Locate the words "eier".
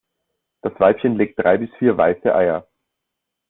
2.33-2.67